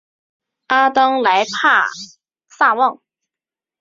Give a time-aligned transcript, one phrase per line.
[0.65, 1.85] 阿当莱帕
[2.49, 3.03] 萨旺。